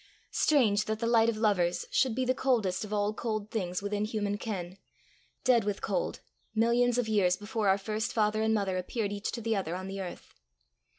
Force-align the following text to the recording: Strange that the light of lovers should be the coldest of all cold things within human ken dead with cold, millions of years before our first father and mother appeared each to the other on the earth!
Strange 0.31 0.85
that 0.85 0.97
the 0.97 1.05
light 1.05 1.29
of 1.29 1.37
lovers 1.37 1.85
should 1.91 2.15
be 2.15 2.25
the 2.25 2.33
coldest 2.33 2.83
of 2.83 2.91
all 2.91 3.13
cold 3.13 3.51
things 3.51 3.83
within 3.83 4.03
human 4.03 4.35
ken 4.35 4.79
dead 5.43 5.63
with 5.63 5.79
cold, 5.79 6.21
millions 6.55 6.97
of 6.97 7.07
years 7.07 7.37
before 7.37 7.67
our 7.69 7.77
first 7.77 8.11
father 8.11 8.41
and 8.41 8.51
mother 8.51 8.79
appeared 8.79 9.11
each 9.11 9.31
to 9.31 9.41
the 9.41 9.55
other 9.55 9.75
on 9.75 9.87
the 9.87 10.01
earth! 10.01 10.33